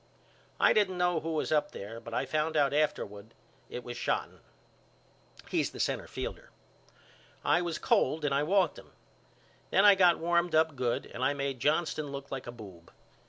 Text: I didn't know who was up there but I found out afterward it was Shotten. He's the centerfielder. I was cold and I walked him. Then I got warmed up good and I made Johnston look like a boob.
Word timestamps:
I 0.59 0.73
didn't 0.73 0.97
know 0.97 1.19
who 1.19 1.33
was 1.33 1.51
up 1.51 1.73
there 1.73 1.99
but 1.99 2.11
I 2.11 2.25
found 2.25 2.57
out 2.57 2.73
afterward 2.73 3.35
it 3.69 3.83
was 3.83 3.95
Shotten. 3.97 4.39
He's 5.49 5.69
the 5.69 5.77
centerfielder. 5.77 6.47
I 7.45 7.61
was 7.61 7.77
cold 7.77 8.25
and 8.25 8.33
I 8.33 8.41
walked 8.41 8.79
him. 8.79 8.93
Then 9.69 9.85
I 9.85 9.93
got 9.93 10.17
warmed 10.17 10.55
up 10.55 10.75
good 10.75 11.05
and 11.05 11.23
I 11.23 11.35
made 11.35 11.59
Johnston 11.59 12.07
look 12.07 12.31
like 12.31 12.47
a 12.47 12.51
boob. 12.51 12.91